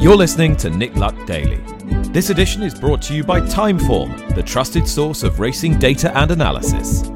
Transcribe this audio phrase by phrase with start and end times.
[0.00, 1.58] You're listening to Nick Luck Daily.
[2.08, 6.30] This edition is brought to you by Timeform, the trusted source of racing data and
[6.30, 7.06] analysis,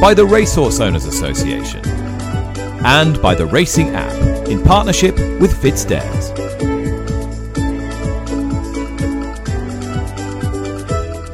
[0.00, 1.86] by the Racehorse Owners Association,
[2.86, 6.30] and by the Racing app in partnership with FitzDares.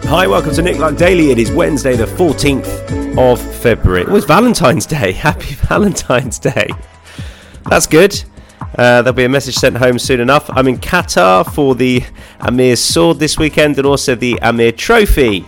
[0.06, 1.30] Hi, welcome to Nick Luck Daily.
[1.30, 4.02] It is Wednesday, the 14th of February.
[4.02, 5.12] It was Valentine's Day.
[5.28, 6.68] Happy Valentine's Day.
[7.70, 8.20] That's good.
[8.78, 10.48] Uh, there'll be a message sent home soon enough.
[10.50, 12.04] I'm in Qatar for the
[12.38, 15.44] Amir Sword this weekend and also the Amir Trophy.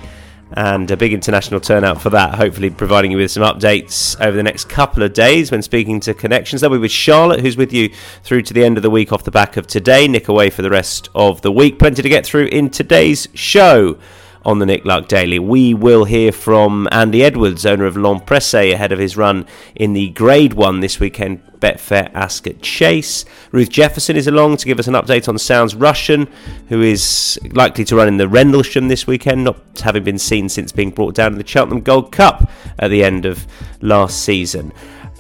[0.55, 4.43] And a big international turnout for that, hopefully providing you with some updates over the
[4.43, 6.61] next couple of days when speaking to Connections.
[6.61, 7.91] They'll be with Charlotte, who's with you
[8.25, 10.09] through to the end of the week off the back of today.
[10.09, 11.79] Nick away for the rest of the week.
[11.79, 13.97] Plenty to get through in today's show
[14.45, 15.39] on the Nick Luck Daily.
[15.39, 19.93] We will hear from Andy Edwards, owner of L'Homme Presse, ahead of his run in
[19.93, 23.25] the Grade 1 this weekend, Betfair Ascot Chase.
[23.53, 26.27] Ruth Jefferson is along to give us an update on Sounds Russian,
[26.69, 30.73] who is likely to run in the Rendlesham this weekend, not having been seen since
[30.73, 33.47] being brought down in the Cheltenham Gold Cup at the end of
[33.83, 34.73] last season.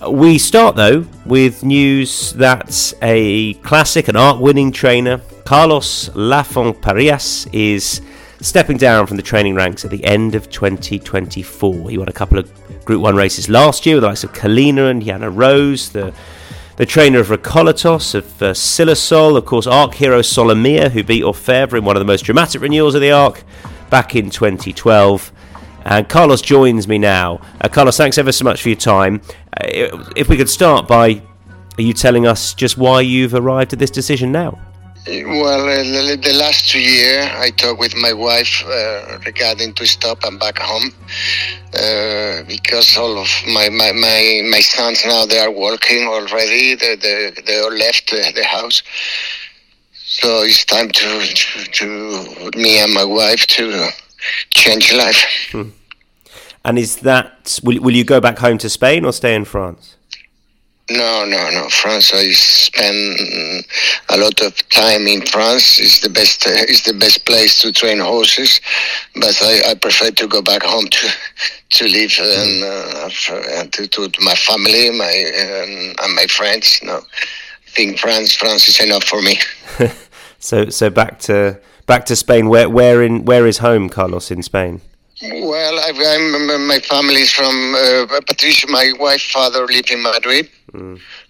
[0.08, 8.00] We start though with news that a classic and Arc winning trainer, Carlos Laffon-Parias, is
[8.40, 11.90] stepping down from the training ranks at the end of 2024.
[11.90, 12.50] He won a couple of
[12.84, 16.14] Group 1 races last year with the likes of Kelina and Yana Rose, the
[16.76, 21.76] the trainer of Recoletos, of uh, Silasol, of course, Arc hero Solemia, who beat Orfevre
[21.76, 23.44] in one of the most dramatic renewals of the Arc
[23.90, 25.30] back in 2012.
[25.84, 27.42] And Carlos joins me now.
[27.60, 29.20] Uh, Carlos, thanks ever so much for your time.
[29.54, 31.20] Uh, if we could start by
[31.76, 34.58] are you telling us just why you've arrived at this decision now.
[35.06, 40.22] Well, uh, the last two years, I talked with my wife uh, regarding to stop
[40.24, 40.92] and back home
[41.74, 46.74] uh, because all of my, my, my, my sons now they are working already.
[46.74, 48.82] They, they, they all left the house,
[49.94, 53.88] so it's time to, to, to me and my wife to
[54.50, 55.24] change life.
[55.50, 55.70] Hmm.
[56.62, 59.96] And is that will will you go back home to Spain or stay in France?
[60.90, 61.68] No, no, no.
[61.68, 62.12] France.
[62.12, 63.64] I spend
[64.08, 65.78] a lot of time in France.
[65.78, 66.44] It's the best.
[66.46, 68.60] Uh, it's the best place to train horses,
[69.14, 71.08] but I, I prefer to go back home to
[71.70, 73.08] to live and, uh,
[73.70, 76.80] to, to my family, my um, and my friends.
[76.82, 78.34] No, I think France.
[78.34, 79.38] France is enough for me.
[80.40, 82.48] so, so back to back to Spain.
[82.48, 84.80] Where, where in where is home, Carlos, in Spain?
[85.22, 88.66] Well, I, am my family is from uh, Patricia.
[88.68, 90.48] My wife, father live in Madrid.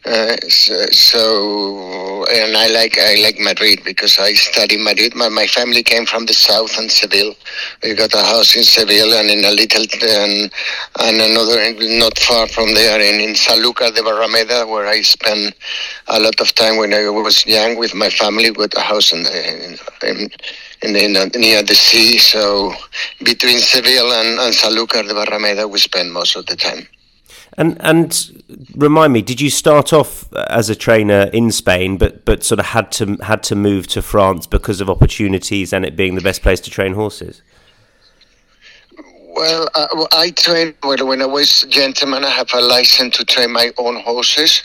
[0.04, 5.14] Uh, so, and I like I like Madrid because I study Madrid.
[5.14, 7.34] My my family came from the south and Seville.
[7.82, 10.52] We got a house in Seville and in a little and
[11.00, 15.54] and another not far from there in in Sanlúcar de Barrameda where I spent
[16.08, 18.50] a lot of time when I was young with my family.
[18.50, 19.24] With a house in,
[20.02, 22.18] in, in near the sea.
[22.18, 22.74] So
[23.22, 26.86] between Seville and, and Sanlúcar de Barrameda, we spend most of the time.
[27.58, 28.44] And and
[28.74, 32.66] remind me, did you start off as a trainer in Spain, but but sort of
[32.66, 36.42] had to had to move to France because of opportunities and it being the best
[36.42, 37.42] place to train horses?
[39.32, 42.24] Well, uh, I trained well, when I was a gentleman.
[42.24, 44.62] I have a license to train my own horses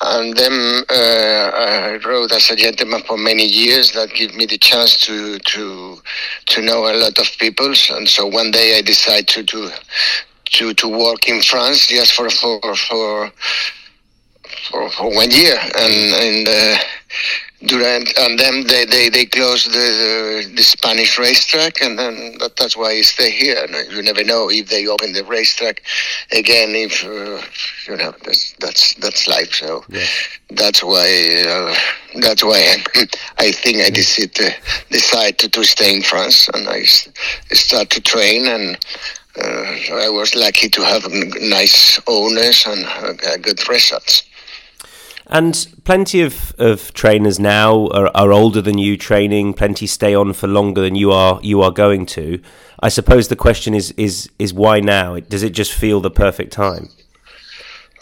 [0.00, 3.92] and then uh, I rode as a gentleman for many years.
[3.92, 6.02] That gave me the chance to to
[6.46, 7.72] to know a lot of people.
[7.90, 9.72] And so one day I decided to to
[10.46, 13.30] to, to work in France just for for for
[14.70, 16.48] for, for one year, and and.
[16.48, 16.78] Uh,
[17.66, 22.56] Durant, and then they, they, they closed the, the, the Spanish racetrack, and then that,
[22.56, 23.66] that's why I stay here.
[23.90, 25.82] You never know if they open the racetrack
[26.32, 26.70] again.
[26.74, 27.42] If uh,
[27.88, 29.54] you know, that's that's that's life.
[29.54, 30.04] So yeah.
[30.50, 31.74] that's why uh,
[32.20, 33.06] that's why I,
[33.38, 34.50] I think I decided to,
[34.90, 38.78] decide to, to stay in France, and I start to train and.
[39.36, 41.10] Uh, I was lucky to have
[41.40, 44.22] nice owners and uh, good results.
[45.26, 49.54] And plenty of, of trainers now are, are older than you training.
[49.54, 52.40] Plenty stay on for longer than you are you are going to.
[52.80, 55.18] I suppose the question is is is why now?
[55.18, 56.90] Does it just feel the perfect time?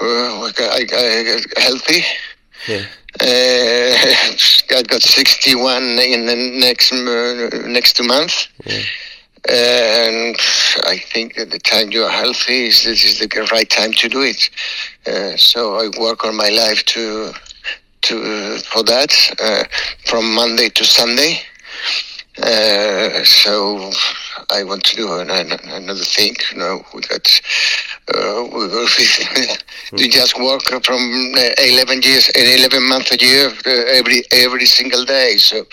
[0.00, 2.04] Uh, I, I, healthy.
[2.66, 2.84] Yeah.
[3.20, 8.48] Uh, I got sixty one in the next uh, next two months.
[8.66, 8.82] Yeah
[9.48, 10.36] and
[10.84, 14.08] I think that the time you are healthy is this is the right time to
[14.08, 14.50] do it.
[15.06, 17.32] Uh, so I work on my life to
[18.02, 19.64] to for that uh,
[20.06, 21.40] from Monday to Sunday.
[22.38, 23.90] Uh, so
[24.50, 26.34] I want to do another thing.
[26.52, 27.40] You know, we got
[28.14, 28.44] uh,
[29.92, 35.04] we just work from uh, 11 years, 11 months a year, uh, every every single
[35.04, 35.36] day.
[35.36, 35.64] So,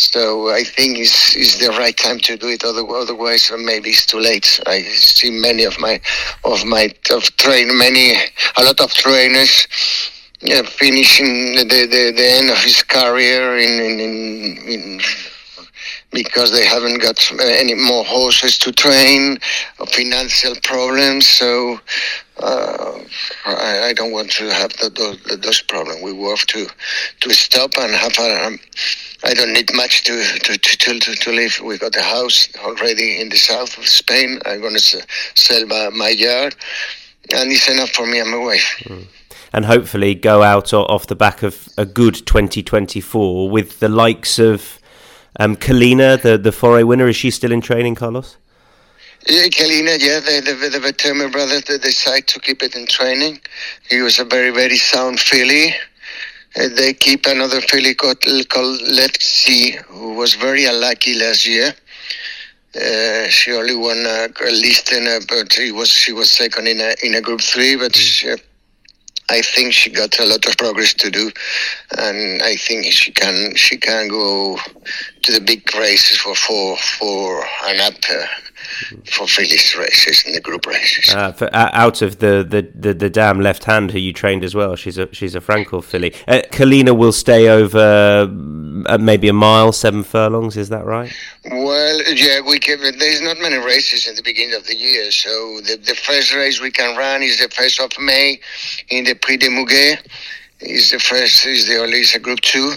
[0.00, 2.64] so I think it's, it's the right time to do it.
[2.64, 4.60] Otherwise, uh, maybe it's too late.
[4.66, 6.00] I see many of my
[6.44, 8.14] of my of train many
[8.56, 9.66] a lot of trainers
[10.40, 14.00] yeah, finishing the, the, the end of his career in, in,
[14.66, 15.00] in
[16.12, 19.38] because they haven't got uh, any more horses to train,
[19.86, 21.28] financial problems.
[21.28, 21.78] So
[22.38, 22.98] uh,
[23.46, 26.02] I, I, don't want to have the, those, those problems.
[26.02, 26.66] We work to
[27.20, 28.46] to stop and have a.
[28.46, 28.58] Um,
[29.22, 31.60] I don't need much to to, to, to, to live.
[31.64, 34.40] We got a house already in the south of Spain.
[34.46, 36.56] I'm going to sell my, my yard,
[37.32, 38.82] and it's enough for me and my wife.
[38.84, 39.06] Mm
[39.52, 44.79] and hopefully go out off the back of a good 2024 with the likes of
[45.38, 47.08] um, Kelina, the the Forêt winner.
[47.08, 48.36] Is she still in training, Carlos?
[49.28, 53.40] Yeah, Kelina, yeah, the the, the Wertheimer brothers they decided to keep it in training.
[53.88, 55.74] He was a very very sound filly.
[56.56, 58.80] Uh, they keep another filly called, called
[59.20, 61.72] Sea, who was very unlucky last year.
[62.74, 66.66] Uh, she only won a, a list in a, but he was she was second
[66.66, 67.92] in a in a group three, but.
[67.92, 67.96] Mm.
[67.96, 68.34] She,
[69.30, 71.30] I think she got a lot of progress to do,
[71.96, 74.58] and I think she can she can go
[75.22, 78.26] to the big races for for for an up uh,
[79.06, 81.14] for fillies races and the group races.
[81.14, 84.44] Uh, for, uh, out of the, the, the, the dam left hand who you trained
[84.44, 86.14] as well, she's a she's a Frankel filly.
[86.26, 88.28] Uh, Kelina will stay over
[88.86, 90.56] uh, maybe a mile, seven furlongs.
[90.56, 91.12] Is that right?
[91.44, 95.28] Well, yeah, we can, there's not many races in the beginning of the year, so
[95.62, 98.40] the, the first race we can run is the first of May
[98.88, 99.98] in the Prix du Muguet.
[100.60, 102.74] Is the first is the only is a group two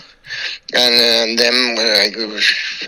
[0.73, 2.29] and, and then uh,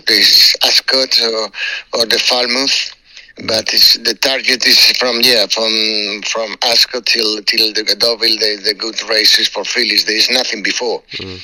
[0.06, 1.50] this Ascot or,
[1.94, 2.95] or the Falmouth
[3.44, 8.74] but the target is from yeah from from Ascot till till the Deauville the, the
[8.74, 11.02] good races for fillies there is nothing before.
[11.20, 11.38] Mm.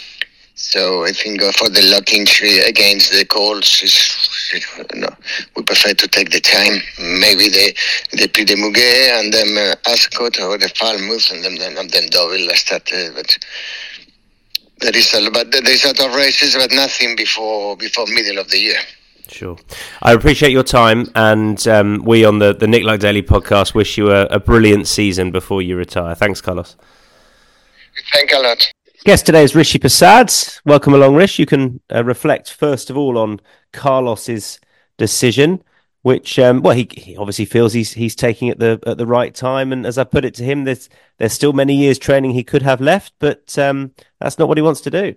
[0.54, 2.22] so I think uh, for the locking
[2.66, 3.94] against the Colts is
[4.94, 5.08] no,
[5.54, 6.80] we prefer to take the time.
[7.20, 7.76] Maybe the
[8.12, 12.08] the Prix du Muguet and then uh, Ascot or the Falmouth and then and then
[12.08, 13.36] Deauville start uh, but
[14.80, 18.38] there is a but there is a lot of races but nothing before before middle
[18.38, 18.80] of the year
[19.28, 19.56] Sure.
[20.02, 23.96] I appreciate your time, and um, we on the, the Nick Luck Daily podcast wish
[23.96, 26.14] you a, a, brilliant season before you retire.
[26.14, 26.76] Thanks, Carlos.
[28.12, 28.72] Thank you a lot.
[29.04, 30.60] Guest today is Rishi Persad.
[30.64, 31.38] Welcome along, Rish.
[31.38, 33.40] You can uh, reflect first of all on
[33.72, 34.60] Carlos's
[34.96, 35.62] decision,
[36.02, 39.34] which um, well, he, he, obviously feels he's he's taking at the at the right
[39.34, 39.72] time.
[39.72, 40.88] And as I put it to him, there's
[41.18, 44.62] there's still many years training he could have left, but um, that's not what he
[44.62, 45.14] wants to do.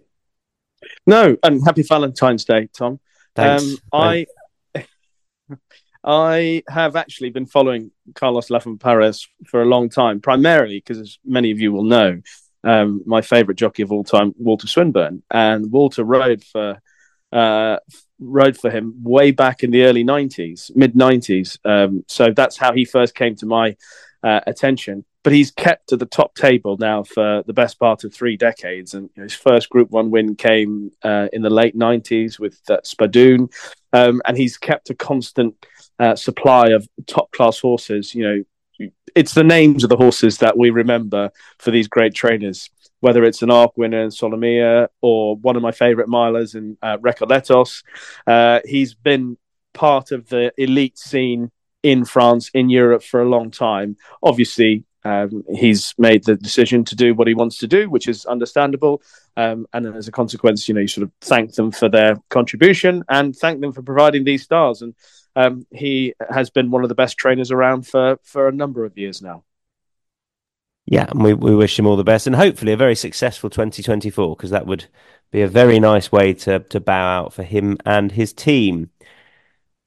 [1.06, 3.00] No, and happy Valentine's Day, Tom.
[3.36, 3.64] Thanks.
[3.64, 4.26] Um, I
[6.04, 11.52] I have actually been following Carlos Laffon-Parias for a long time, primarily because, as many
[11.52, 12.22] of you will know,
[12.64, 16.80] um, my favourite jockey of all time, Walter Swinburn, and Walter rode for
[17.32, 17.78] uh,
[18.20, 21.58] rode for him way back in the early '90s, mid '90s.
[21.66, 23.76] Um, so that's how he first came to my
[24.24, 28.14] uh, attention but he's kept at the top table now for the best part of
[28.14, 28.94] three decades.
[28.94, 33.52] And his first Group One win came uh, in the late '90s with uh, Spadoun,
[33.92, 35.56] um, and he's kept a constant
[35.98, 38.14] uh, supply of top class horses.
[38.14, 38.24] You
[38.80, 42.70] know, it's the names of the horses that we remember for these great trainers.
[43.00, 46.98] Whether it's an Arc winner in Solemia or one of my favourite milers in uh,
[46.98, 47.84] Recoletos,
[48.28, 49.40] uh, he's been
[49.74, 51.50] part of the elite scene
[51.82, 53.98] in France, in Europe for a long time.
[54.22, 58.26] Obviously, um, he's made the decision to do what he wants to do, which is
[58.26, 59.04] understandable.
[59.38, 63.04] Um, and as a consequence, you know, you sort of thank them for their contribution
[63.08, 64.82] and thank them for providing these stars.
[64.82, 64.96] And
[65.36, 68.98] um, he has been one of the best trainers around for, for a number of
[68.98, 69.44] years now.
[70.88, 74.36] Yeah, and we, we wish him all the best and hopefully a very successful 2024
[74.36, 74.86] because that would
[75.32, 78.90] be a very nice way to, to bow out for him and his team.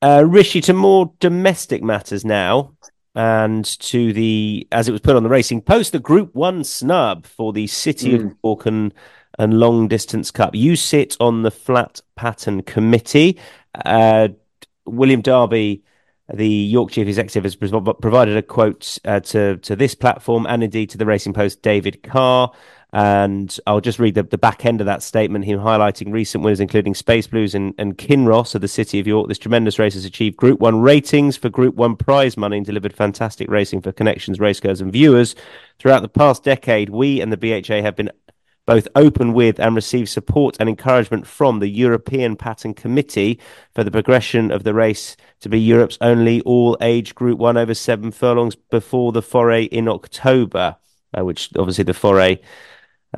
[0.00, 2.76] Uh, Rishi, to more domestic matters now
[3.18, 7.26] and to the, as it was put on the Racing Post, the Group One snub
[7.26, 8.26] for the City mm.
[8.26, 8.94] of York and,
[9.40, 10.54] and Long Distance Cup.
[10.54, 13.36] You sit on the Flat Pattern Committee.
[13.84, 14.28] Uh,
[14.86, 15.82] William Derby,
[16.32, 20.90] the York Chief Executive, has provided a quote uh, to to this platform and indeed
[20.90, 21.60] to the Racing Post.
[21.60, 22.52] David Carr
[22.92, 26.60] and I'll just read the, the back end of that statement, him highlighting recent winners,
[26.60, 29.28] including Space Blues and, and Kinross of the City of York.
[29.28, 32.94] This tremendous race has achieved Group 1 ratings for Group 1 prize money and delivered
[32.94, 35.34] fantastic racing for connections, racegoers, and viewers.
[35.78, 38.10] Throughout the past decade, we and the BHA have been
[38.64, 43.38] both open with and receive support and encouragement from the European Pattern Committee
[43.74, 47.74] for the progression of the race to be Europe's only all age Group 1 over
[47.74, 50.76] seven furlongs before the Forêt in October,
[51.16, 52.40] uh, which obviously the Forêt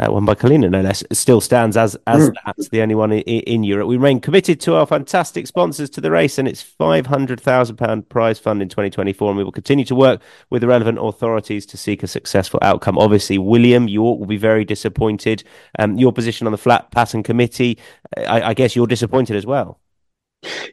[0.00, 2.34] uh, won by Kelina, no less, still stands as as mm.
[2.46, 3.86] that's the only one in, in, Europe.
[3.86, 7.76] We remain committed to our fantastic sponsors to the race and its five hundred thousand
[7.76, 10.68] pound prize fund in twenty twenty four, and we will continue to work with the
[10.68, 12.98] relevant authorities to seek a successful outcome.
[12.98, 15.44] Obviously, William York will be very disappointed.
[15.78, 17.78] Um, your position on the flat pattern committee,
[18.16, 19.80] I, I guess you're disappointed as well.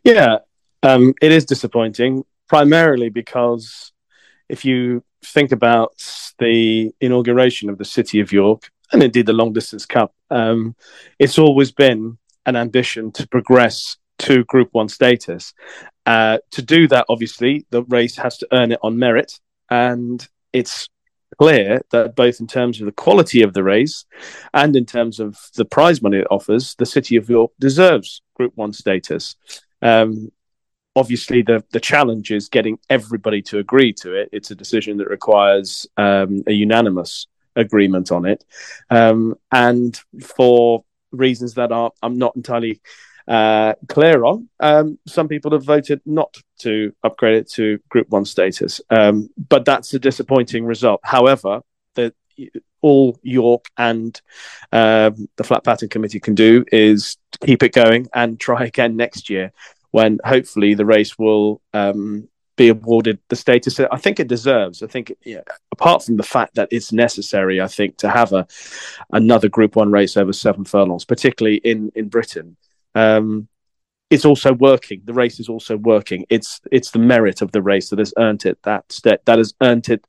[0.03, 0.38] Yeah,
[0.84, 3.91] um, it is disappointing, primarily because
[4.48, 5.93] if you think about
[6.39, 10.75] the inauguration of the city of York and indeed the long distance cup, um,
[11.20, 15.53] it's always been an ambition to progress to Group One status.
[16.06, 19.39] Uh, to do that, obviously, the race has to earn it on merit,
[19.70, 20.89] and it's
[21.38, 24.06] clear that both in terms of the quality of the race
[24.53, 28.53] and in terms of the prize money it offers, the City of York deserves Group
[28.56, 29.36] One status.
[29.82, 30.32] Um,
[30.96, 34.29] obviously, the the challenge is getting everybody to agree to it.
[34.32, 38.45] It's a decision that requires um, a unanimous agreement on it.
[38.89, 42.81] Um, and for reasons that are I'm not entirely
[43.27, 48.25] uh, clear on, um, some people have voted not to upgrade it to Group One
[48.25, 48.79] status.
[48.89, 51.01] Um, but that's a disappointing result.
[51.03, 51.61] However,
[51.95, 52.13] the
[52.81, 54.21] all York and
[54.71, 59.29] um, the Flat Pattern Committee can do is keep it going and try again next
[59.29, 59.51] year
[59.91, 64.83] when hopefully the race will um, be awarded the status I think it deserves.
[64.83, 68.45] I think, yeah, apart from the fact that it's necessary, I think, to have a
[69.13, 72.57] another Group One race over seven furlongs, particularly in in Britain.
[72.95, 73.47] Um,
[74.09, 75.01] it's also working.
[75.05, 76.25] The race is also working.
[76.29, 79.53] It's it's the merit of the race that has earned it that sta- that has
[79.61, 80.05] earned it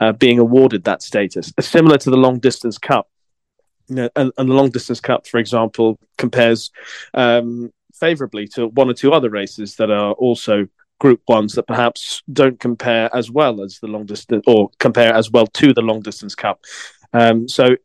[0.00, 1.52] uh, being awarded that status.
[1.60, 3.08] Similar to the long distance cup,
[3.88, 6.72] you know, and, and the long distance cup, for example, compares
[7.14, 10.66] um, favourably to one or two other races that are also
[11.02, 15.32] group ones that perhaps don't compare as well as the long distance or compare as
[15.32, 16.60] well to the long distance cup.
[17.12, 17.76] Um, so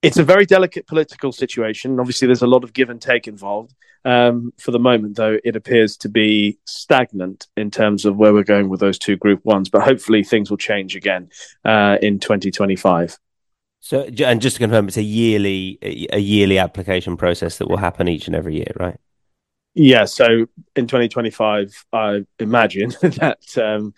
[0.00, 1.98] it's a very delicate political situation.
[1.98, 3.74] Obviously, there's a lot of give and take involved.
[4.04, 8.44] Um, for the moment, though, it appears to be stagnant in terms of where we're
[8.44, 9.68] going with those two group ones.
[9.68, 11.30] But hopefully, things will change again
[11.64, 13.18] uh, in 2025.
[13.80, 15.78] So, and just to confirm, it's a yearly
[16.12, 18.98] a yearly application process that will happen each and every year, right?
[19.74, 23.94] Yeah, so in 2025, I imagine that um,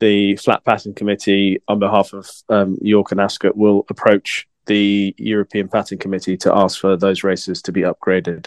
[0.00, 5.68] the Flat Pattern Committee, on behalf of um, York and Ascot, will approach the European
[5.68, 8.46] Pattern Committee to ask for those races to be upgraded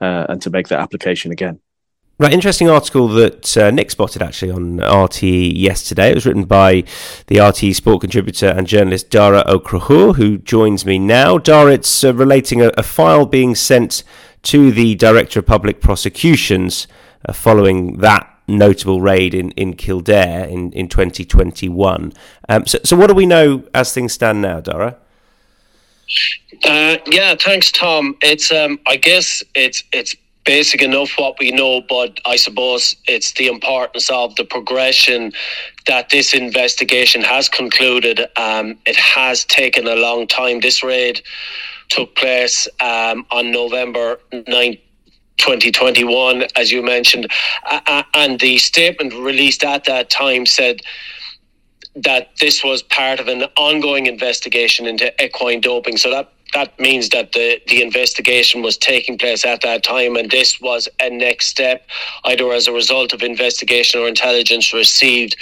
[0.00, 1.60] uh, and to make that application again.
[2.18, 6.10] Right, interesting article that uh, Nick spotted actually on RTE yesterday.
[6.10, 6.84] It was written by
[7.26, 11.36] the RTE sport contributor and journalist Daragh Ó Conchúir, who joins me now.
[11.36, 14.02] Daragh, it's uh, relating a, a, file being sent
[14.46, 16.86] to the Director of Public Prosecutions
[17.28, 22.12] uh, following that notable raid in, in Kildare in, in 2021.
[22.48, 24.94] Um, so, so, what do we know as things stand now, Daragh?
[26.64, 28.16] Uh, yeah, thanks, Tom.
[28.22, 33.32] It's um, I guess it's it's basic enough what we know, but I suppose it's
[33.32, 35.32] the importance of the progression
[35.88, 38.20] that this investigation has concluded.
[38.36, 40.60] Um, it has taken a long time.
[40.60, 41.20] This raid
[41.88, 44.80] took place um, on November 9th.
[45.38, 47.30] 2021, as you mentioned,
[47.70, 50.80] uh, and the statement released at that time said
[51.94, 55.96] that this was part of an ongoing investigation into equine doping.
[55.96, 60.30] So that that means that the, the investigation was taking place at that time, and
[60.30, 61.86] this was a next step,
[62.24, 65.36] either as a result of investigation or intelligence received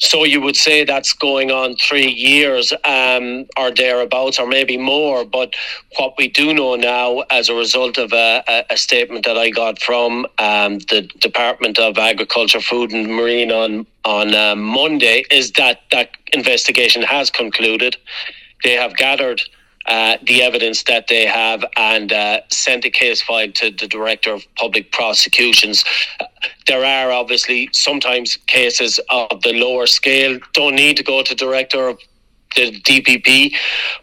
[0.00, 5.24] so you would say that's going on three years um, or thereabouts, or maybe more.
[5.24, 5.54] But
[5.98, 9.78] what we do know now, as a result of a, a statement that I got
[9.78, 15.82] from um, the Department of Agriculture, Food and Marine on on uh, Monday, is that
[15.92, 17.96] that investigation has concluded.
[18.64, 19.42] They have gathered
[19.86, 24.32] uh, the evidence that they have and uh, sent a case file to the Director
[24.34, 25.84] of Public Prosecutions.
[26.66, 31.88] There are obviously sometimes cases of the lower scale, don't need to go to Director
[31.88, 31.98] of
[32.56, 33.54] the DPP,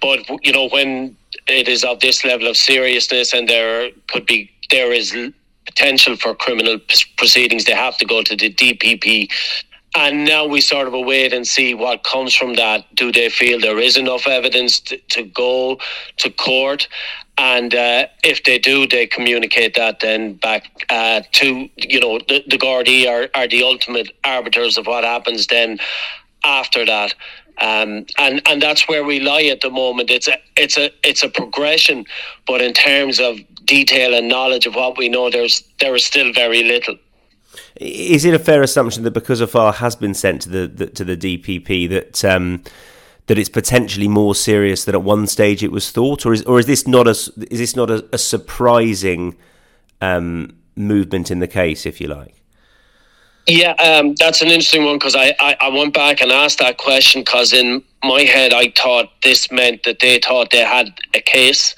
[0.01, 1.15] but you know, when
[1.47, 5.15] it is of this level of seriousness and there could be, there is
[5.65, 6.79] potential for criminal
[7.17, 9.29] proceedings, they have to go to the DPP
[9.95, 12.85] and now we sort of await and see what comes from that.
[12.95, 15.79] Do they feel there is enough evidence to, to go
[16.17, 16.87] to court?
[17.37, 22.43] And uh, if they do, they communicate that then back uh, to, you know, the,
[22.47, 25.79] the Gardaí are, are the ultimate arbiters of what happens then
[26.43, 27.13] after that.
[27.59, 30.11] Um, and and that's where we lie at the moment.
[30.11, 32.05] It's a it's a it's a progression,
[32.45, 36.31] but in terms of detail and knowledge of what we know, there's there is still
[36.33, 36.97] very little.
[37.75, 40.87] Is it a fair assumption that because a file has been sent to the, the
[40.87, 42.63] to the DPP that um,
[43.27, 46.59] that it's potentially more serious than at one stage it was thought, or is or
[46.59, 49.35] is this not a is this not a, a surprising
[50.01, 52.41] um, movement in the case, if you like?
[53.47, 56.77] Yeah, um, that's an interesting one because I, I, I, went back and asked that
[56.77, 61.21] question because in my head I thought this meant that they thought they had a
[61.21, 61.75] case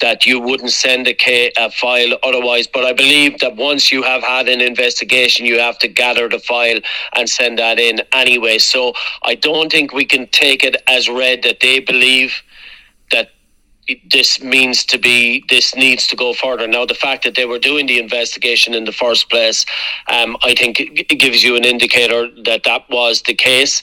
[0.00, 2.66] that you wouldn't send a, case, a file otherwise.
[2.66, 6.40] But I believe that once you have had an investigation, you have to gather the
[6.40, 6.80] file
[7.14, 8.58] and send that in anyway.
[8.58, 12.42] So I don't think we can take it as read that they believe
[14.10, 16.66] this means to be this needs to go further.
[16.66, 19.64] Now, the fact that they were doing the investigation in the first place,
[20.08, 23.82] um, I think, it gives you an indicator that that was the case.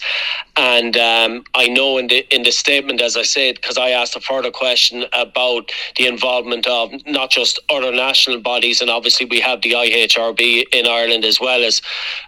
[0.55, 4.15] And um, I know in the in the statement, as I said, because I asked
[4.15, 9.39] a further question about the involvement of not just other national bodies, and obviously we
[9.39, 11.81] have the IHRB in Ireland as well as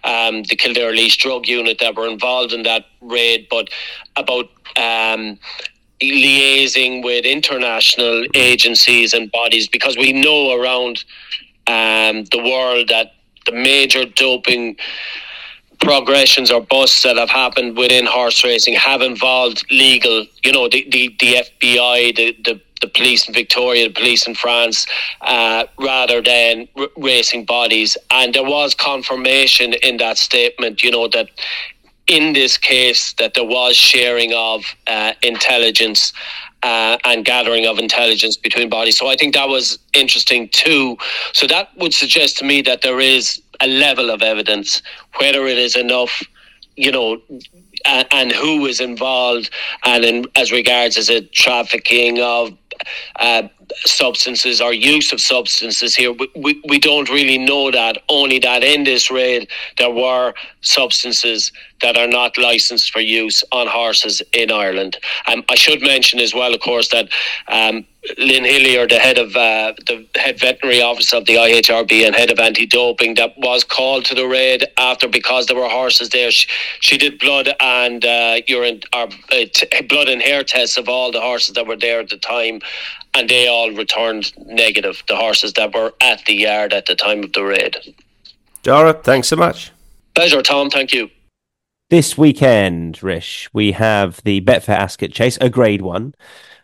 [0.04, 3.68] um, the Kildare Laois Drug Unit that were involved in that raid, but
[4.16, 5.38] about um,
[6.02, 11.04] liaising with international agencies and bodies because we know around
[11.66, 13.14] um, the world that
[13.46, 14.76] the major doping
[15.80, 20.86] progressions or busts that have happened within horse racing have involved legal, you know, the,
[20.90, 24.86] the, the FBI, the, the, the police in Victoria, the police in France,
[25.22, 27.96] uh, rather than r- racing bodies.
[28.10, 31.28] And there was confirmation in that statement, you know, that
[32.10, 36.12] in this case that there was sharing of uh, intelligence
[36.64, 38.98] uh, and gathering of intelligence between bodies.
[38.98, 40.98] So I think that was interesting too.
[41.32, 44.82] So that would suggest to me that there is a level of evidence,
[45.20, 46.22] whether it is enough,
[46.76, 47.22] you know,
[47.84, 49.50] and, who is involved,
[49.84, 52.50] and in, as regards as a trafficking of
[53.20, 53.48] uh,
[53.86, 56.12] substances or use of substances here.
[56.12, 59.48] We, we, we don't really know that, only that in this raid
[59.78, 61.52] there were substances
[61.82, 64.96] that are not licensed for use on horses in Ireland.
[65.26, 67.08] Um, I should mention as well, of course, that
[67.48, 72.14] um, Lynn Hillyer, the head of uh, the head veterinary officer of the IHRB and
[72.14, 76.30] head of anti-doping, that was called to the raid after because there were horses there.
[76.30, 76.48] She,
[76.80, 81.12] she did blood and uh, urine or uh, t- blood and hair tests of all
[81.12, 82.60] the horses that were there at the time,
[83.14, 85.02] and they all returned negative.
[85.06, 87.76] The horses that were at the yard at the time of the raid.
[88.62, 89.72] Daragh, thanks so much.
[90.14, 90.70] Pleasure, Tom.
[90.70, 91.10] Thank you.
[91.90, 96.14] This weekend, Rish, we have the Betfair Ascot Chase, a Grade One,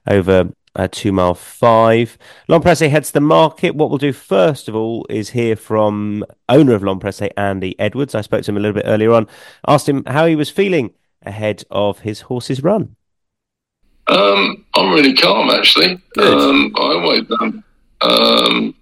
[0.09, 2.17] over uh, two mile five.
[2.47, 3.75] L'Homme heads the market.
[3.75, 7.01] What we'll do first of all is hear from owner of L'Homme
[7.37, 8.15] Andy Edwards.
[8.15, 9.27] I spoke to him a little bit earlier on.
[9.67, 12.95] Asked him how he was feeling ahead of his horse's run.
[14.07, 16.01] Um, I'm really calm actually.
[16.19, 17.65] Um, I always am.
[18.01, 18.76] Um,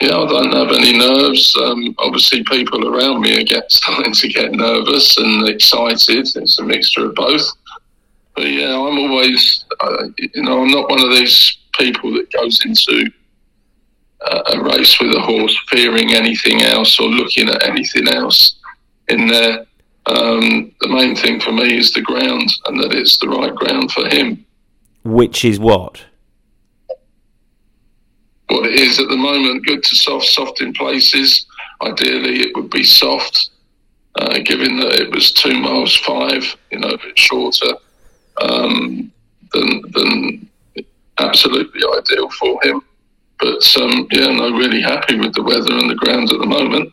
[0.00, 1.56] yeah, I don't have any nerves.
[1.56, 6.28] Um, obviously, people around me are get, starting to get nervous and excited.
[6.34, 7.46] It's a mixture of both.
[8.34, 12.64] But yeah, I'm always, uh, you know, I'm not one of these people that goes
[12.64, 13.10] into
[14.46, 18.56] a race with a horse fearing anything else or looking at anything else
[19.08, 19.66] in there.
[20.06, 23.90] Um, the main thing for me is the ground and that it's the right ground
[23.92, 24.44] for him.
[25.02, 26.04] Which is what?
[28.48, 31.46] What it is at the moment, good to soft, soft in places.
[31.82, 33.50] Ideally, it would be soft,
[34.16, 37.72] uh, given that it was two miles five, you know, a bit shorter
[38.40, 39.10] um,
[39.52, 40.50] than, than
[41.18, 42.82] absolutely ideal for him.
[43.40, 46.92] But um, yeah, no, really happy with the weather and the ground at the moment.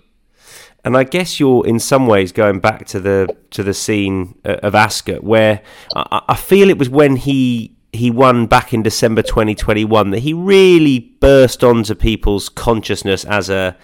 [0.83, 4.57] And I guess you're in some ways going back to the to the scene uh,
[4.63, 5.61] of Ascot, where
[5.95, 10.33] I, I feel it was when he he won back in December 2021 that he
[10.33, 13.75] really burst onto people's consciousness as a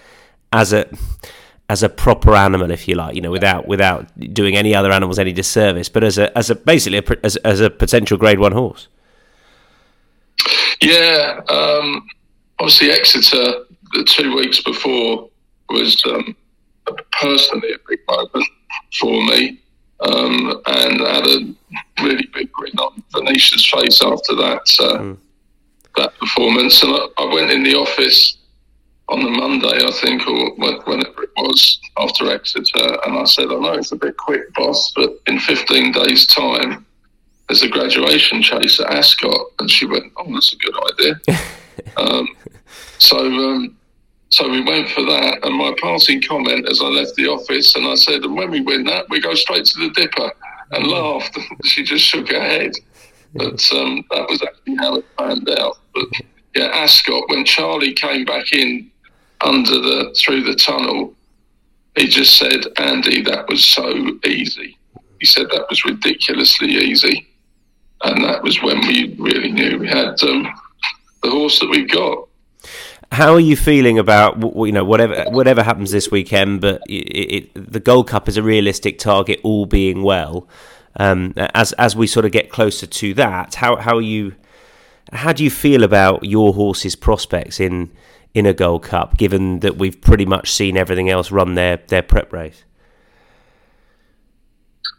[0.54, 0.88] as a
[1.70, 5.20] as a proper animal, if you like, you know, without without doing any other animals
[5.20, 8.54] any disservice, but as a as a basically a, as, as a potential Grade One
[8.54, 8.88] horse.
[10.82, 12.08] Yeah, um,
[12.60, 15.30] obviously Exeter the two weeks before
[15.70, 16.36] was um,
[17.12, 18.48] personally a big moment
[19.00, 19.60] for me,
[20.02, 21.56] um, and had a
[22.04, 25.18] really big grin on Venetia's face after that uh, mm.
[25.96, 26.84] that performance.
[26.84, 28.38] And I, I went in the office
[29.10, 33.56] on the Monday, I think, or whenever it was after Exeter, and I said, I
[33.56, 36.86] know it's a bit quick, boss, but in 15 days' time,
[37.48, 39.48] there's a graduation chase at Ascot.
[39.60, 41.40] And she went, Oh, that's a good idea.
[41.98, 42.28] um,
[43.00, 43.77] so, um,
[44.30, 45.40] so we went for that.
[45.44, 48.62] And my passing comment as I left the office, and I said, And when we
[48.62, 50.32] win that, we go straight to the dipper.
[50.72, 51.38] and laughed.
[51.66, 52.72] she just shook her head.
[53.34, 55.78] But um, that was actually how it panned out.
[55.94, 56.06] But
[56.56, 58.90] yeah, Ascot, when Charlie came back in
[59.42, 61.14] under the through the tunnel,
[61.96, 63.92] he just said, Andy, that was so
[64.26, 64.78] easy.
[65.20, 67.28] He said that was ridiculously easy.
[68.04, 70.48] And that was when we really knew we had um,
[71.24, 72.27] the horse that we got.
[73.12, 76.62] How are you feeling about you know whatever whatever happens this weekend?
[76.62, 80.48] But it, it, the Gold Cup is a realistic target, all being well.
[80.98, 84.36] Um, as as we sort of get closer to that, how how are you?
[85.14, 87.92] How do you feel about your horse's prospects in
[88.34, 92.02] in a Gold Cup, given that we've pretty much seen everything else run their their
[92.02, 92.66] prep race?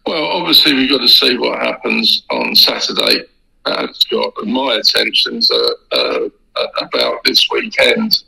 [0.07, 3.25] Well, obviously we've got to see what happens on Saturday.
[3.67, 6.29] Uh, Scott, my attentions are uh,
[6.81, 8.23] about this weekend.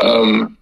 [0.00, 0.56] Um,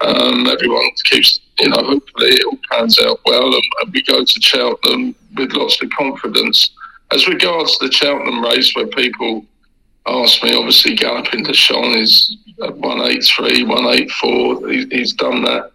[0.00, 4.24] um, everyone keeps, you know, hopefully it all pans out well and, and, we go
[4.24, 6.70] to Cheltenham with lots of confidence.
[7.12, 9.44] As regards the Cheltenham race, where people
[10.06, 14.68] ask me, obviously Galopin Des Champs is 183, 184.
[14.68, 15.70] He, he's done that,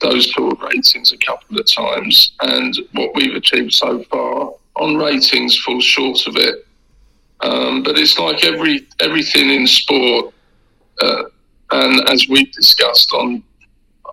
[0.00, 2.32] those sort of ratings a couple of times.
[2.40, 6.66] And what we've achieved so far on ratings falls short of it.
[7.42, 10.32] Um, but it's like every everything in sport,
[11.00, 11.24] uh,
[11.72, 13.42] and as we've discussed on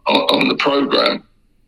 [0.08, 1.24] on, on the program,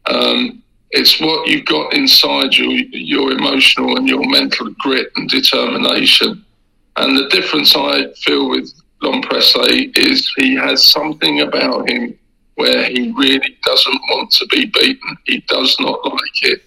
[0.06, 6.43] um, it's what you've got inside you, your emotional and your mental grit and determination.
[6.97, 9.24] And the difference I feel with L'Homme
[9.95, 12.17] is he has something about him
[12.56, 15.17] where he really doesn't want to be beaten.
[15.26, 16.63] He does not like it.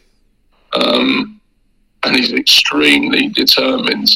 [0.72, 1.40] Um,
[2.02, 4.08] and he's extremely determined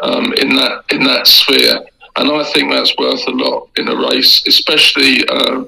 [0.00, 1.80] um, in that in that sphere,
[2.16, 5.64] and I think that's worth a lot in a race, especially uh,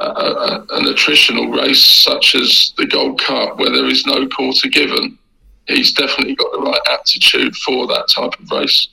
[0.00, 4.68] a, a, an attritional race such as the Gold Cup, where there is no quarter
[4.68, 5.18] given.
[5.66, 8.88] He's definitely got the right aptitude for that type of race.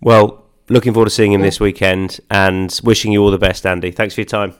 [0.00, 3.90] Well, looking forward to seeing him this weekend, and wishing you all the best, Andy.
[3.90, 4.54] Thanks for your time.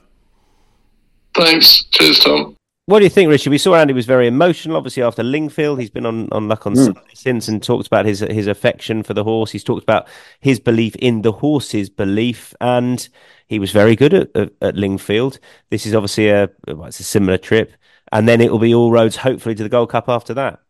[1.35, 1.85] Thanks.
[1.91, 2.57] Cheers, Tom.
[2.87, 3.49] What do you think, Richard?
[3.49, 4.77] We saw Andy was very emotional.
[4.77, 6.95] Obviously, after Lingfield, he's been on, on luck on mm.
[7.15, 9.51] since and talked about his his affection for the horse.
[9.51, 10.07] He's talked about
[10.41, 13.09] his belief in the horse's belief, and
[13.47, 15.39] he was very good at, at, at Lingfield.
[15.71, 17.73] This is obviously a well, it's a similar trip,
[18.13, 20.61] and then it will be all roads hopefully to the Gold Cup after that.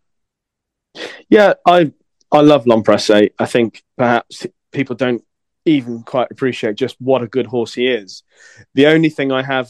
[1.29, 1.93] Yeah, I
[2.31, 2.85] I love L'Homme
[3.41, 5.25] I think perhaps people don't
[5.65, 8.23] even quite appreciate just what a good horse he is.
[8.75, 9.69] The only thing I have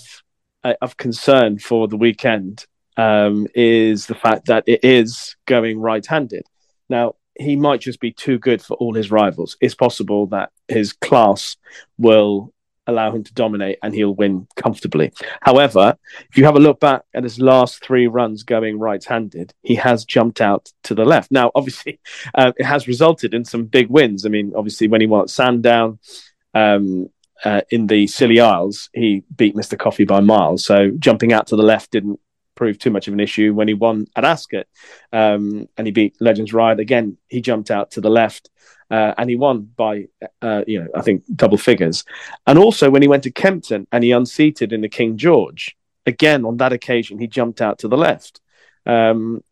[0.64, 6.46] of concern for the weekend um, is the fact that it is going right-handed.
[6.88, 9.56] Now he might just be too good for all his rivals.
[9.60, 11.56] It's possible that his class
[11.98, 12.52] will
[12.86, 15.12] allow him to dominate and he'll win comfortably.
[15.40, 15.96] However,
[16.30, 20.04] if you have a look back at his last three runs going right-handed, he has
[20.04, 21.30] jumped out to the left.
[21.30, 22.00] Now, obviously,
[22.34, 24.26] uh, it has resulted in some big wins.
[24.26, 25.98] I mean, obviously, when he won at Sandown,
[26.52, 27.08] um,
[27.44, 29.78] uh, in the Scilly Isles, he beat Mr.
[29.78, 30.64] Coffee by miles.
[30.64, 32.20] So jumping out to the left didn't
[32.54, 34.66] prove too much of an issue when he won at Ascot
[35.12, 36.80] um, and he beat Legends Ride.
[36.80, 38.50] Again, he jumped out to the left
[38.90, 40.06] uh, and he won by,
[40.40, 42.04] uh, you know, I think double figures.
[42.46, 46.44] And also when he went to Kempton and he unseated in the King George, again,
[46.44, 48.40] on that occasion, he jumped out to the left.
[48.86, 49.42] Um,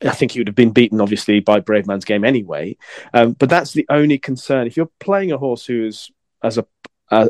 [0.00, 2.76] I think he would have been beaten, obviously, by Brave Man's Bravemansgame anyway.
[3.14, 4.66] Um, but that's the only concern.
[4.66, 6.10] If you're playing a horse who's
[6.42, 6.66] as a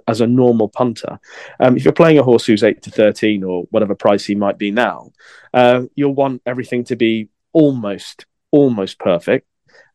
[0.06, 1.18] as a normal punter.
[1.58, 4.56] Um, if you're playing a horse who's eight to thirteen or whatever price he might
[4.56, 5.10] be now,
[5.52, 9.46] uh, you'll want everything to be almost almost perfect.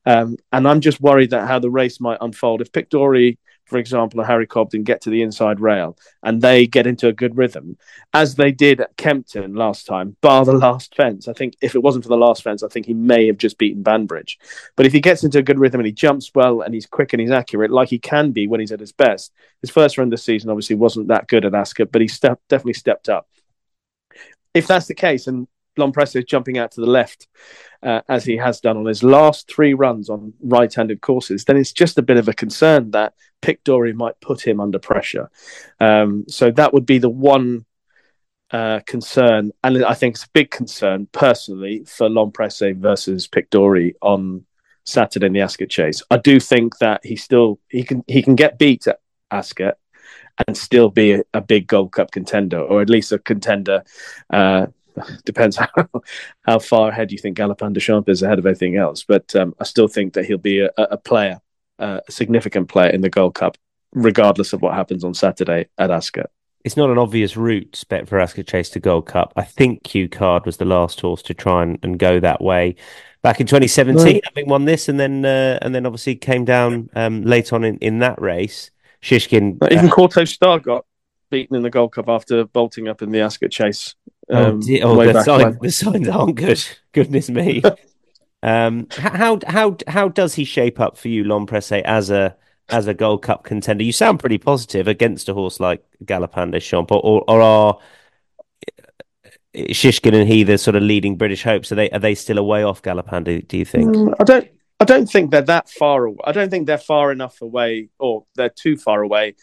[0.06, 2.62] Um, and I'm just worried that how the race might unfold.
[2.62, 6.88] If Pic D'Orhy for example, Harry Cobden get to the inside rail and they get
[6.88, 7.78] into a good rhythm,
[8.14, 11.28] as they did at Kempton last time, bar the last fence.
[11.28, 13.58] I think if it wasn't for the last fence, I think he may have just
[13.58, 14.40] beaten Banbridge.
[14.76, 17.14] But if he gets into a good rhythm and he jumps well and he's quick
[17.14, 20.10] and he's accurate, like he can be when he's at his best, his first run
[20.10, 23.28] this season obviously wasn't that good at Ascot, but he step, definitely stepped up.
[24.54, 25.48] If that's the case, and
[25.78, 27.28] L'Homme is jumping out to the left
[27.84, 31.72] uh, as he has done on his last three runs on right-handed courses, then it's
[31.72, 35.30] just a bit of a concern that Pic D'Orhy might put him under pressure.
[35.80, 37.66] Um, so that would be the one
[38.52, 43.50] uh, concern, and I think it's a big concern personally for L'Homme Presse versus Pic
[43.50, 44.46] D'Orhy on
[44.86, 46.02] Saturday in the Ascot Chase.
[46.10, 49.78] I do think that he still he can he can get beat at Ascot
[50.48, 53.84] and still be a, a, big Gold Cup contender, or at least a contender
[54.30, 54.68] uh,
[55.26, 55.88] depends how,
[56.42, 59.04] how far ahead you think Galopin Des Champs is ahead of everything else.
[59.04, 61.40] But um, I still think that he'll be a, a player,
[61.80, 63.58] uh, a significant player in the Gold Cup,
[63.94, 66.30] regardless of what happens on Saturday at Ascot.
[66.64, 69.34] it's not an obvious route bet for Ascot Chase to Gold Cup.
[69.36, 72.76] I think Cue Card was the last horse to try and, and go that way
[73.22, 74.04] back in 2017.
[74.04, 74.22] Right.
[74.26, 77.78] Having won this, and then uh, and then obviously came down um, late on in,
[77.78, 78.72] in that race.
[79.02, 80.86] Shishkin, but even uh, Kauto Star got
[81.30, 83.96] beaten in the Gold Cup after bolting up in the Ascot Chase.
[84.30, 86.64] Oh, um, oh, oh the, sign, the signs aren't good.
[86.92, 87.62] Goodness me.
[88.44, 92.36] um, how how how does he shape up for you, L'Homme as a
[92.70, 93.84] as a Gold Cup contender?
[93.84, 97.78] You sound pretty positive against a horse like Galopin Des Champs, or, or are
[99.56, 101.72] Shishkin and he the sort of leading British hopes?
[101.72, 103.24] Are they are they still a way off Galopin?
[103.24, 103.96] Do, do you think?
[103.96, 104.48] Mm, I don't.
[104.80, 106.06] I don't think they're that far.
[106.06, 106.20] Away.
[106.24, 109.36] I don't think they're far enough away, or they're too far away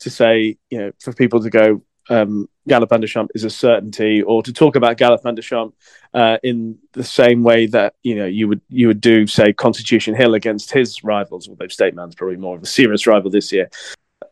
[0.00, 4.22] to say, you know, for people to go, um, Galopin Des Champs is a certainty,
[4.22, 5.76] or to talk about Galopin Des Champs
[6.14, 10.14] uh, in the same way that you know you would you would do, say, Constitution
[10.14, 13.70] Hill against his rivals, although State Man's probably more of a serious rival this year.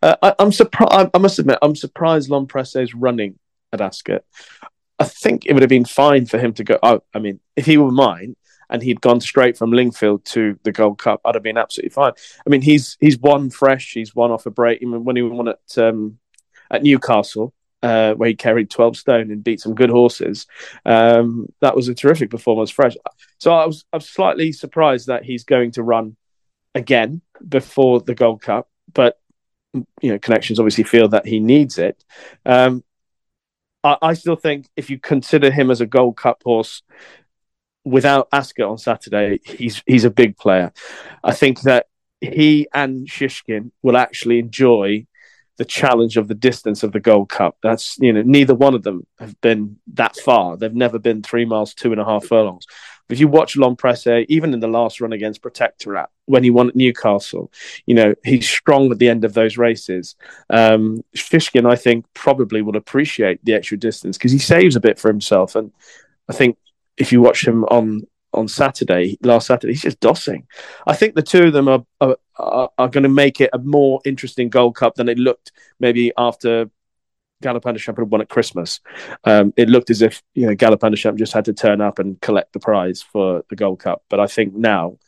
[0.02, 1.10] Uh, I, am surprised.
[1.14, 3.38] I must admit, I'm surprised L'Homme Presse is running
[3.72, 4.24] at Ascot.
[4.98, 6.78] I think it would have been fine for him to go.
[6.82, 8.36] Oh, I mean, if he were mine
[8.70, 12.12] and he'd gone straight from Lingfield to the Gold Cup, I'd have been absolutely fine.
[12.46, 13.92] I mean, he's he's won fresh.
[13.92, 14.82] He's won off a break.
[14.82, 16.18] Even when he won at um,
[16.70, 17.52] at Newcastle,
[17.86, 20.46] uh, where he carried 12 stone and beat some good horses.
[20.84, 22.96] Um, that was a terrific performance, fresh.
[23.38, 26.16] So I was, I was slightly surprised that he's going to run
[26.74, 29.20] again before the Gold Cup, but
[29.72, 32.02] you know, connections obviously feel that he needs it.
[32.44, 32.82] Um,
[33.84, 36.82] I, I still think if you consider him as a Gold Cup horse,
[37.84, 40.72] without Ascot on Saturday, he's he's a big player.
[41.22, 41.86] I think that
[42.20, 45.06] he and Shishkin will actually enjoy
[45.56, 47.56] the challenge of the distance of the Gold Cup.
[47.62, 50.56] That's you know neither one of them have been that far.
[50.56, 52.66] They've never been three miles, two and a half furlongs.
[53.08, 56.68] If you watch L'Homme Presse, even in the last run against Protectorat, when he won
[56.68, 57.52] at Newcastle,
[57.86, 60.16] you know he's strong at the end of those races.
[60.50, 64.98] Um, Shishkin, I think, probably will appreciate the extra distance because he saves a bit
[64.98, 65.72] for himself, and
[66.28, 66.58] I think
[66.96, 70.44] if you watch him on on Saturday, last Saturday, he's just dossing.
[70.86, 74.00] I think the two of them are are, are, going to make it a more
[74.04, 76.70] interesting Gold Cup than it looked maybe after
[77.42, 78.80] Galopin Des Champs had won at Christmas.
[79.24, 81.98] Um, it looked as if you know Galopin Des Champs just had to turn up
[81.98, 84.02] and collect the prize for the Gold Cup.
[84.08, 84.98] But I think now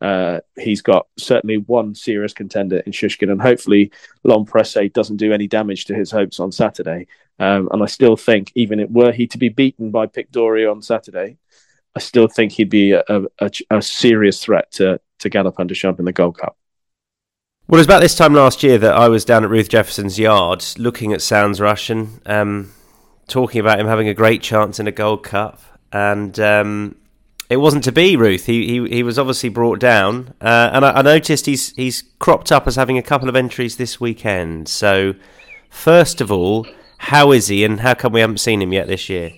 [0.00, 3.92] uh, he's got certainly one serious contender in Shishkin, and hopefully
[4.24, 7.06] L'Homme Presse doesn't do any damage to his hopes on Saturday.
[7.38, 10.70] Um, and I still think, even if, were he to be beaten by Pic D'Orhy
[10.70, 11.38] on Saturday,
[11.94, 15.98] I still think he'd be a, a, a serious threat to, to Galopin Des Champs
[15.98, 16.56] in the Gold Cup.
[17.68, 20.18] Well, it was about this time last year that I was down at Ruth Jefferson's
[20.18, 22.72] yard looking at Sounds Russian, um,
[23.28, 25.60] talking about him having a great chance in a Gold Cup.
[25.92, 26.96] And um,
[27.48, 28.46] it wasn't to be, Ruth.
[28.46, 30.34] He he, he was obviously brought down.
[30.40, 33.76] Uh, and I, I noticed he's, he's cropped up as having a couple of entries
[33.76, 34.68] this weekend.
[34.68, 35.14] So,
[35.70, 36.66] first of all,
[36.98, 39.32] how is he and how come we haven't seen him yet this year?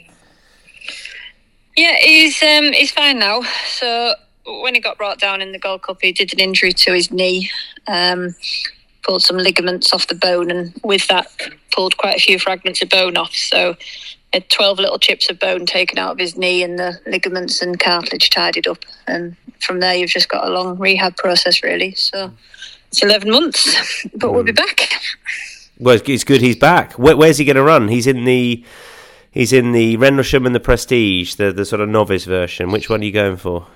[1.76, 3.42] Yeah, he's um, he's fine now.
[3.66, 4.14] So
[4.46, 7.10] when he got brought down in the Gold Cup, he did an injury to his
[7.10, 7.50] knee,
[7.86, 8.34] um,
[9.02, 11.26] pulled some ligaments off the bone, and with that,
[11.72, 13.34] pulled quite a few fragments of bone off.
[13.34, 13.76] So
[14.34, 17.78] had 12 little chips of bone taken out of his knee and the ligaments and
[17.78, 18.84] cartilage tidied up.
[19.06, 21.94] And from there, you've just got a long rehab process, really.
[21.94, 22.32] So
[22.88, 24.56] it's 11 months, but we'll be hmm.
[24.56, 24.90] back.
[25.78, 26.92] Well, it's good he's back.
[26.92, 27.88] Where, where's he going to run?
[27.88, 28.64] He's in the
[29.34, 32.70] He's in the Rendlesham and the Prestige, the the sort of novice version.
[32.70, 33.66] Which one are you going for?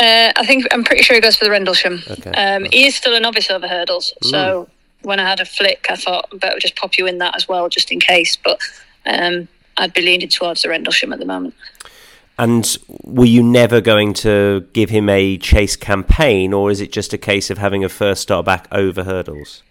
[0.00, 2.02] Uh, I think I'm pretty sure he goes for the Rendlesham.
[2.10, 2.32] Okay.
[2.32, 4.30] Um, he is still a novice over hurdles, mm.
[4.30, 4.68] so
[5.02, 7.46] when I had a flick, I thought I better just pop you in that as
[7.46, 8.36] well, just in case.
[8.36, 8.60] But
[9.06, 11.54] um, I'd be leaning towards the Rendlesham at the moment.
[12.40, 17.12] And were you never going to give him a chase campaign, or is it just
[17.12, 19.62] a case of having a first start back over hurdles?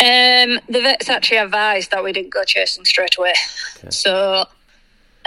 [0.00, 3.34] Um, the vets actually advised that we didn't go chasing straight away.
[3.78, 3.90] Okay.
[3.90, 4.46] So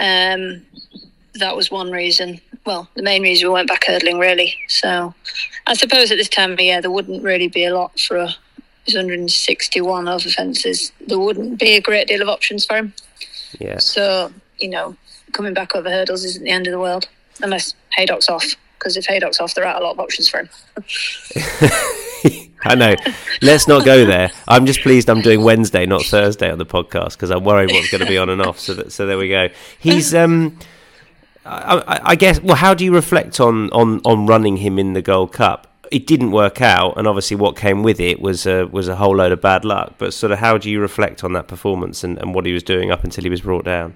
[0.00, 0.66] um,
[1.34, 2.40] that was one reason.
[2.66, 4.56] Well, the main reason we went back hurdling, really.
[4.68, 5.14] So
[5.66, 8.34] I suppose at this time of year, there wouldn't really be a lot for a
[8.86, 10.92] 161 over fences.
[11.06, 12.94] There wouldn't be a great deal of options for him.
[13.60, 13.78] Yeah.
[13.78, 14.96] So, you know,
[15.32, 17.08] coming back over hurdles isn't the end of the world,
[17.42, 18.56] unless Haydock's off.
[18.78, 20.48] Because if Haydock's off, there are a lot of options for him.
[22.64, 22.94] I know.
[23.42, 24.30] Let's not go there.
[24.48, 27.90] I'm just pleased I'm doing Wednesday, not Thursday, on the podcast because I'm worried what's
[27.90, 28.58] going to be on and off.
[28.58, 29.48] So that, so there we go.
[29.78, 30.58] He's um,
[31.44, 32.40] I, I, guess.
[32.40, 35.66] Well, how do you reflect on on on running him in the Gold Cup?
[35.92, 39.16] It didn't work out, and obviously what came with it was a was a whole
[39.16, 39.94] load of bad luck.
[39.98, 42.62] But sort of, how do you reflect on that performance and, and what he was
[42.62, 43.94] doing up until he was brought down?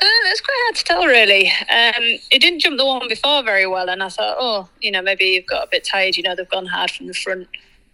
[0.00, 1.48] Uh, it's quite hard to tell, really.
[1.48, 5.02] Um, it didn't jump the one before very well, and I thought, oh, you know,
[5.02, 6.16] maybe you've got a bit tired.
[6.16, 7.48] You know, they've gone hard from the front.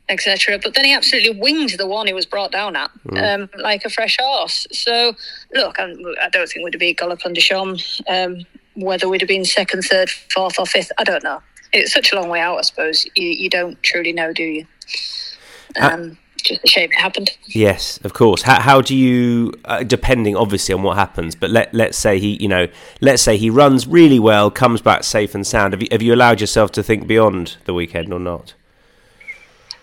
[0.09, 0.59] etc.
[0.63, 3.91] But then he absolutely winged the one he was brought down at, um, like a
[3.91, 4.67] fresh horse.
[4.71, 5.15] So,
[5.55, 8.03] look, I'm, I don't think we'd have beat Galopin Des Champs.
[8.09, 11.41] Um, whether we'd have been second, third, fourth, or fifth, I don't know.
[11.73, 13.07] It's such a long way out, I suppose.
[13.17, 14.67] You, you don't truly know, do you?
[15.81, 17.37] Um, just a shame it happened.
[17.47, 18.43] Yes, of course.
[18.43, 22.37] How, how do you, uh, depending obviously on what happens, but let let's say he,
[22.41, 22.69] you know,
[23.01, 25.73] let's say he runs really well, comes back safe and sound.
[25.73, 28.55] Have you have you allowed yourself to think beyond the weekend or not?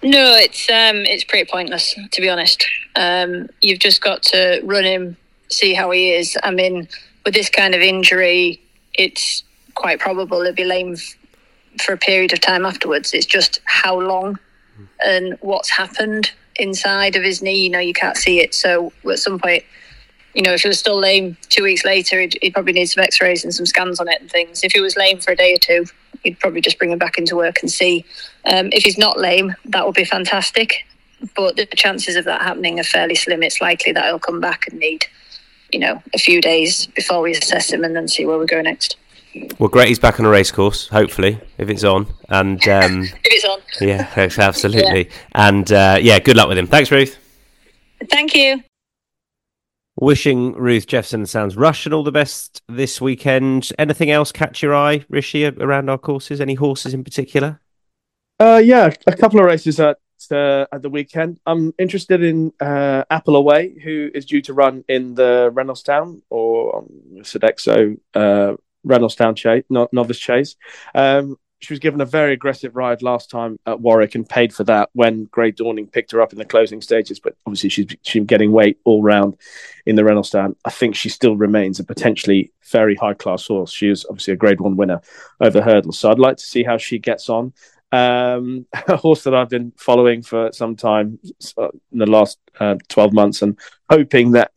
[0.03, 2.65] No, it's um, it's pretty pointless to be honest.
[2.95, 5.17] Um, you've just got to run him,
[5.49, 6.37] see how he is.
[6.43, 6.87] I mean,
[7.25, 8.61] with this kind of injury,
[8.93, 9.43] it's
[9.75, 10.95] quite probable he'll be lame
[11.79, 13.13] for a period of time afterwards.
[13.13, 14.37] It's just how long
[15.05, 17.63] and what's happened inside of his knee.
[17.63, 18.53] You know, you can't see it.
[18.53, 19.63] So at some point,
[20.33, 23.03] you know, if he was still lame two weeks later, he'd, he'd probably need some
[23.03, 24.63] X-rays and some scans on it and things.
[24.63, 25.85] If he was lame for a day or two,
[26.23, 28.05] he'd probably just bring him back into work and see.
[28.45, 30.85] Um, if he's not lame, that would be fantastic.
[31.35, 33.43] But the chances of that happening are fairly slim.
[33.43, 35.05] It's likely that he'll come back and need,
[35.71, 38.61] you know, a few days before we assess him and then see where we go
[38.61, 38.95] next.
[39.59, 39.87] Well, great.
[39.87, 42.07] He's back on a race course, hopefully, if it's on.
[42.29, 43.59] And um, If it's on.
[43.79, 45.09] yeah, thanks, absolutely.
[45.33, 46.67] And uh, yeah, good luck with him.
[46.67, 47.17] Thanks, Ruth.
[48.09, 48.63] Thank you.
[49.99, 53.71] Wishing Ruth Jefferson sounds Russian all the best this weekend.
[53.77, 56.41] Anything else catch your eye, Rishi, around our courses?
[56.41, 57.59] Any horses in particular?
[58.39, 59.97] Uh, yeah, a couple of races at
[60.31, 61.39] uh, at the weekend.
[61.45, 66.77] I'm interested in uh, Apple Away, who is due to run in the Reynoldstown or
[66.77, 66.87] um,
[67.21, 70.55] Sodexo uh, Reynolds chase, novice chase.
[70.95, 74.63] Um, she was given a very aggressive ride last time at Warwick and paid for
[74.63, 77.19] that when Grey Dawning picked her up in the closing stages.
[77.19, 79.37] But obviously, she's she's getting weight all round
[79.85, 83.71] in the Reynolds I think she still remains a potentially very high class horse.
[83.71, 85.01] She is obviously a Grade One winner
[85.39, 87.53] over hurdles, so I'd like to see how she gets on.
[87.91, 91.19] Um, a horse that I've been following for some time
[91.57, 94.51] uh, in the last uh, 12 months and hoping that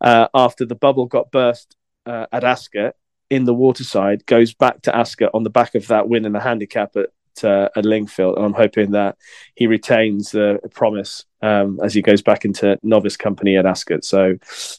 [0.00, 2.96] uh, after the bubble got burst uh, at Ascot
[3.30, 6.40] in the waterside goes back to Ascot on the back of that win in the
[6.40, 7.10] handicap at
[7.44, 9.16] uh, at Lingfield, and I'm hoping that
[9.54, 14.04] he retains the promise um, as he goes back into novice company at Ascot.
[14.04, 14.36] So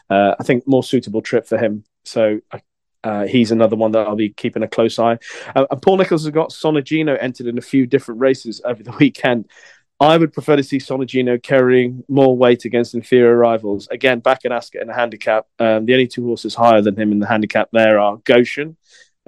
[0.10, 1.84] uh, I think more suitable trip for him.
[2.04, 2.42] So
[3.04, 5.18] uh, he's another one that I'll be keeping a close eye.
[5.56, 8.92] Uh, and Paul Nicholls has got Sonigino entered in a few different races over the
[9.00, 9.50] weekend.
[10.02, 13.88] I would prefer to see Sonigino carrying more weight against inferior rivals.
[13.92, 17.12] Again, back in Ascot in the handicap, um, the only two horses higher than him
[17.12, 18.78] in the handicap there are Goshen,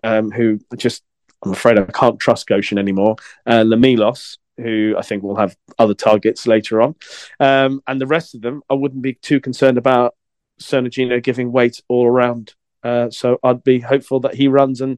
[0.03, 1.03] um, who just,
[1.45, 5.93] I'm afraid I can't trust Goshen anymore, uh, Lamilos, who I think will have other
[5.93, 6.95] targets later on.
[7.39, 10.15] Um, and the rest of them, I wouldn't be too concerned about
[10.59, 12.55] Sonigino giving weight all around.
[12.81, 14.97] Uh, so I'd be hopeful that he runs and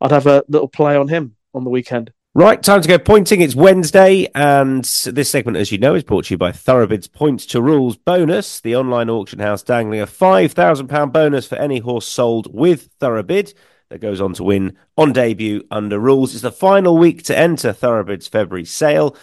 [0.00, 2.10] I'd have a little play on him on the weekend.
[2.32, 3.40] Right, time to go pointing.
[3.40, 7.44] It's Wednesday, and this segment, as you know, is brought to you by ThoroughBid's Points
[7.46, 12.46] to Rules bonus, the online auction house dangling a £5,000 bonus for any horse sold
[12.54, 13.52] with Thoroughbid
[13.88, 16.32] that goes on to win on debut under rules.
[16.32, 19.16] It's the final week to enter ThoroughBid's February sale.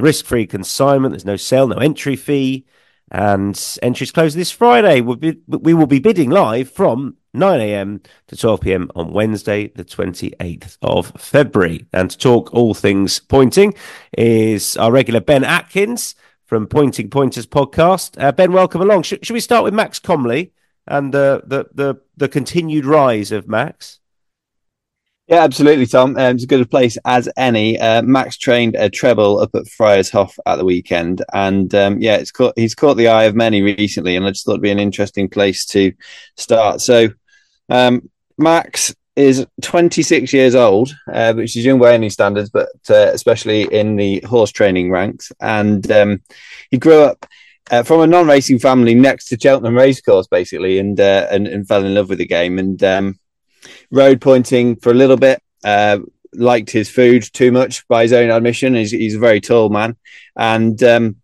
[0.00, 2.64] Risk free consignment, there's no sale, no entry fee,
[3.12, 5.02] and entries close this Friday.
[5.02, 8.00] We'll be, we will be bidding live from 9 a.m.
[8.28, 8.90] to 12 p.m.
[8.96, 11.86] on Wednesday, the 28th of February.
[11.92, 13.74] And to talk all things pointing
[14.16, 18.20] is our regular Ben Atkins from Pointing Pointers podcast.
[18.22, 19.02] Uh, ben, welcome along.
[19.02, 20.52] Sh- should we start with Max Comley
[20.86, 24.00] and the, the, the, the continued rise of Max?
[25.28, 26.10] Yeah, absolutely, Tom.
[26.10, 27.80] Um, it's as good a place as any.
[27.80, 32.14] Uh, Max trained a treble up at Friars Haugh at the weekend, and um, yeah,
[32.14, 34.70] it's caught, he's caught the eye of many recently, and I just thought it'd be
[34.70, 35.92] an interesting place to
[36.36, 36.80] start.
[36.80, 37.08] So,
[37.68, 43.10] um, Max is 26 years old, uh, which is young by any standards, but uh,
[43.12, 45.32] especially in the horse training ranks.
[45.40, 46.22] And um,
[46.70, 47.26] he grew up
[47.70, 51.84] uh, from a non-racing family next to Cheltenham Racecourse, basically, and, uh, and, and fell
[51.84, 52.58] in love with the game.
[52.58, 53.18] And um,
[53.90, 55.42] rode pointing for a little bit.
[55.64, 55.98] Uh,
[56.34, 58.74] liked his food too much by his own admission.
[58.74, 59.96] He's, he's a very tall man,
[60.36, 61.16] and um,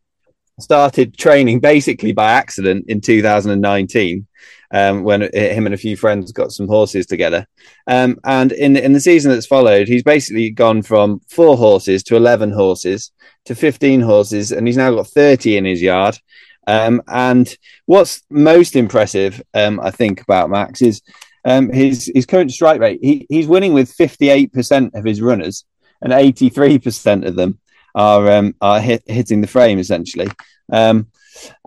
[0.63, 4.27] started training basically by accident in 2019
[4.73, 7.47] um, when him and a few friends got some horses together.
[7.87, 12.17] Um, and in in the season that's followed, he's basically gone from four horses to
[12.17, 13.13] 11 horses
[13.45, 16.19] to 15 horses, and he's now got 30 in his yard.
[16.67, 17.55] Um, and
[17.87, 21.03] what's most impressive, um, I think, about Max is
[21.45, 23.01] um, his his current strike rate.
[23.03, 25.65] He, he's winning with 58% of his runners,
[26.01, 27.59] and 83% of them
[27.95, 30.29] are um, are hit, hitting the frame essentially.
[30.73, 31.07] Um,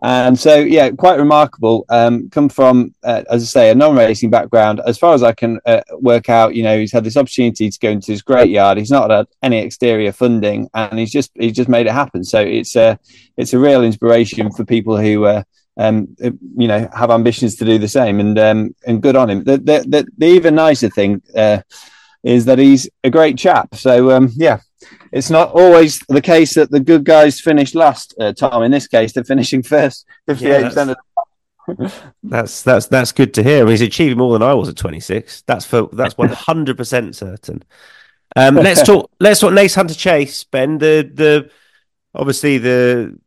[0.02, 1.86] And so, yeah, quite remarkable.
[1.90, 4.82] Um, come from, uh, as I say, a non-racing background.
[4.86, 7.80] As far as I can uh, work out, you know, he's had this opportunity to
[7.80, 8.78] go into this great yard.
[8.78, 12.24] He's not had any exterior funding, and he's just he's just made it happen.
[12.24, 13.00] So it's a
[13.38, 15.26] it's a real inspiration for people who.
[15.26, 15.44] Uh,
[15.78, 16.08] um,
[16.58, 19.44] you know, have ambitions to do the same, and um, and good on him.
[19.44, 21.60] The the, the, the even nicer thing uh,
[22.24, 23.76] is that he's a great chap.
[23.76, 24.60] So um, yeah,
[25.12, 28.14] it's not always the case that the good guys finish last.
[28.20, 30.98] Uh, Tom, in this case, they're finishing first, fifty-eight yeah, percent.
[32.24, 33.68] That's that's that's good to hear.
[33.68, 35.42] He's achieving more than I was at 26.
[35.48, 37.64] That's for that's 100 percent certain.
[38.36, 39.10] Um, let's talk.
[39.20, 39.52] Let's talk.
[39.52, 40.78] Naas Hunter Chase, Ben.
[40.78, 41.50] The the
[42.14, 43.18] obviously the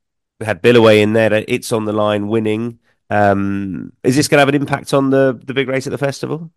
[0.41, 1.45] had Billaway in there.
[1.49, 2.79] It's on the line, winning.
[3.11, 5.99] Um, is this going to have an impact on the the big race at the
[5.99, 6.53] festival?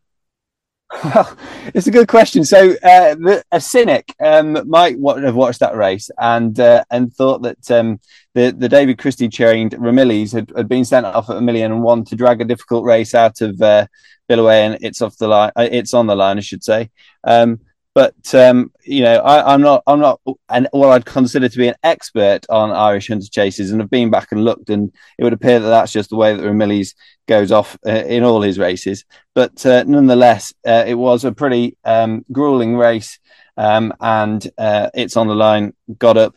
[1.04, 1.36] Well,
[1.74, 2.44] it's a good question.
[2.44, 7.42] So, uh, the, a cynic um, might have watched that race and uh, and thought
[7.42, 8.00] that um,
[8.34, 11.84] the the David Christie trained Ramillies had, had been sent off at a million and
[11.84, 13.88] one to drag a difficult race out of uh,
[14.30, 15.52] Billaway, and it's off the line.
[15.56, 16.92] Uh, it's on the line, I should say.
[17.24, 17.60] Um,
[17.94, 21.68] but um, you know, I, am not, I'm not, and what I'd consider to be
[21.68, 25.34] an expert on Irish hunter chases, and have been back and looked, and it would
[25.34, 26.96] appear that that's just the way that Ramillies
[27.28, 29.06] goes off uh, in all his races.
[29.36, 33.20] But uh, nonetheless, uh, it was a pretty um, grueling race,
[33.58, 35.74] um, and uh, it's on the line.
[35.98, 36.36] Got up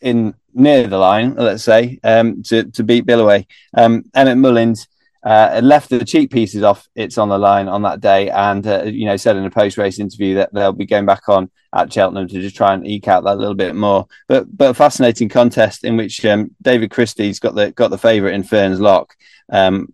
[0.00, 3.46] in near the line, let's say, um, to to beat Billaway.
[3.74, 4.86] Um, Emmett Mullins
[5.22, 6.88] uh, left the cheekpieces off.
[6.94, 9.76] It's on the line on that day, and uh, you know said in a post
[9.76, 13.08] race interview that they'll be going back on at Cheltenham to just try and eke
[13.08, 14.06] out that little bit more.
[14.28, 18.34] But but a fascinating contest in which um, David Christie's got the got the favourite
[18.34, 19.14] in Ferns Lock.
[19.50, 19.92] Um,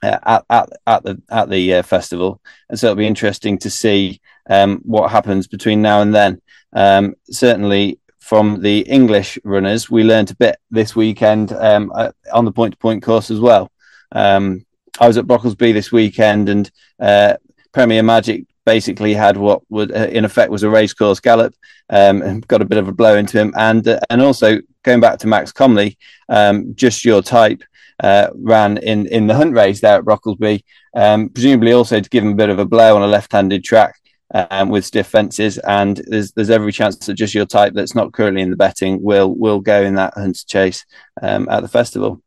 [0.00, 3.68] uh, at, at at the at the uh, festival, and so it'll be interesting to
[3.68, 6.40] see um, what happens between now and then.
[6.72, 12.44] Um, certainly, from the English runners, we learned a bit this weekend um, uh, on
[12.44, 13.72] the point to point course as well.
[14.12, 14.64] Um,
[15.00, 17.34] I was at Brocklesby this weekend, and uh,
[17.72, 21.54] Premier Magic basically had what would, uh, in effect, was a racecourse gallop,
[21.90, 25.00] um, and got a bit of a blow into him, and uh, and also going
[25.00, 25.96] back to Max Comley,
[26.28, 27.62] um, just your type.
[28.00, 30.62] Uh, ran in, in the hunt race there at Brocklesby,
[30.94, 33.96] um, presumably also to give him a bit of a blow on a left-handed track
[34.32, 38.12] um, with stiff fences, and there's there's every chance that just your type that's not
[38.12, 40.84] currently in the betting will will go in that hunt chase
[41.22, 42.22] um, at the festival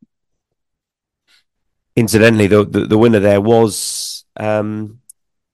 [1.95, 4.99] incidentally, the, the, the winner there was um,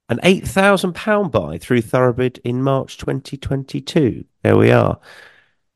[0.09, 4.25] an eight thousand pound buy through ThoroughBid in March 2022.
[4.43, 4.99] There we are.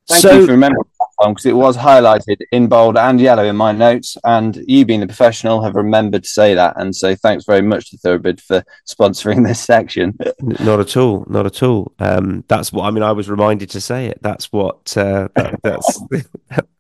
[0.07, 0.89] Thank so, you for remembering
[1.29, 4.17] because it was highlighted in bold and yellow in my notes.
[4.23, 6.73] And you, being the professional, have remembered to say that.
[6.77, 10.17] And so, thanks very much to ThoroughBid for sponsoring this section.
[10.41, 11.93] Not at all, not at all.
[11.99, 13.03] Um, that's what I mean.
[13.03, 14.19] I was reminded to say it.
[14.21, 14.95] That's what.
[14.97, 16.01] Uh, that, that's.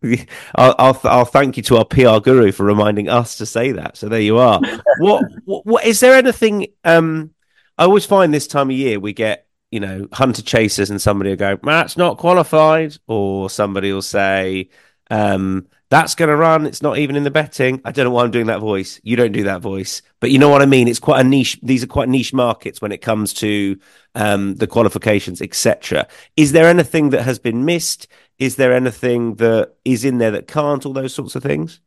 [0.55, 3.97] I'll, I'll, I'll thank you to our PR guru for reminding us to say that.
[3.97, 4.59] So there you are.
[4.99, 6.67] what, what, what is there anything?
[6.83, 7.31] Um,
[7.77, 11.29] I always find this time of year we get you know, hunter chasers and somebody
[11.29, 14.69] will go, that's not qualified, or somebody will say,
[15.09, 16.65] um, that's going to run.
[16.65, 17.81] It's not even in the betting.
[17.83, 18.99] I don't know why I'm doing that voice.
[19.03, 20.87] You don't do that voice, but you know what I mean.
[20.87, 21.59] It's quite a niche.
[21.63, 23.77] These are quite niche markets when it comes to
[24.15, 26.07] um, the qualifications, etc.
[26.37, 28.07] Is there anything that has been missed?
[28.39, 30.85] Is there anything that is in there that can't?
[30.85, 31.81] All those sorts of things.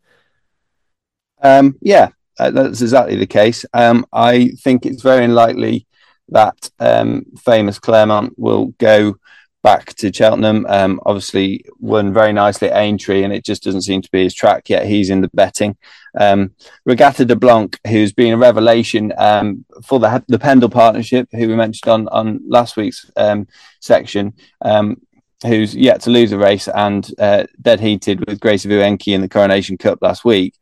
[1.43, 2.09] Um, yeah,
[2.39, 3.65] that's exactly the case.
[3.73, 5.87] Um, I think it's very unlikely
[6.29, 9.17] that um, Famous Clermont will go
[9.65, 10.67] back to Cheltenham.
[10.69, 14.35] Um, obviously, won very nicely at Aintree, and it just doesn't seem to be his
[14.35, 14.87] track yet.
[14.87, 15.77] He's in the betting.
[16.19, 16.55] Um,
[16.85, 21.57] Regatta de Blanc, who's been a revelation um, for the the Pendle partnership, who we
[21.57, 23.49] mentioned on on last week's um,
[23.81, 24.35] section.
[24.63, 25.01] Um,
[25.45, 29.29] who's yet to lose a race and uh, dead heated with Grace Vuenki in the
[29.29, 30.55] Coronation Cup last week.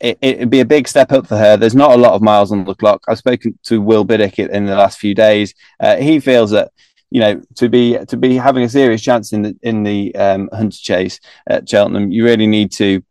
[0.00, 1.56] It, would be a big step up for her.
[1.56, 3.02] There's not a lot of miles on the clock.
[3.08, 5.54] I've spoken to Will Biddick in the last few days.
[5.80, 6.72] Uh, he feels that
[7.10, 10.50] you know to be to be having a serious chance in the in the um,
[10.52, 13.02] hunter chase at Cheltenham, you really need to.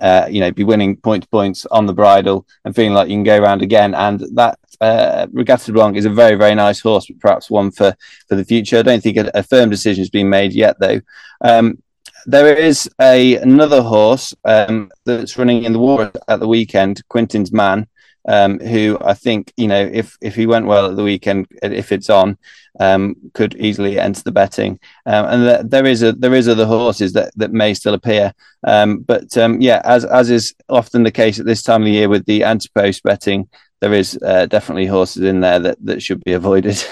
[0.00, 3.14] Uh, you know, be winning point to points on the bridle and feeling like you
[3.14, 3.94] can go around again.
[3.94, 7.96] And that uh, Regatta Blanc is a very, very nice horse, but perhaps one for,
[8.28, 8.78] for the future.
[8.78, 11.00] I don't think a, a firm decision has been made yet, though.
[11.42, 11.82] Um,
[12.26, 17.52] there is a another horse um, that's running in the war at the weekend, Quintin's
[17.52, 17.86] Man,
[18.26, 21.92] um, who I think you know if if he went well at the weekend, if
[21.92, 22.38] it's on,
[22.80, 24.78] um, could easily enter the betting.
[25.06, 28.32] Um, and th- there is a there is other horses that, that may still appear,
[28.66, 31.92] um, but um, yeah, as as is often the case at this time of the
[31.92, 33.48] year with the anti-post betting,
[33.80, 36.82] there is uh, definitely horses in there that that should be avoided.